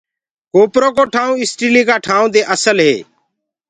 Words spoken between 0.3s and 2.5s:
ڪوپرو ڪو ٺآئون اسٽيلي ڪآ ٽآئونٚ دي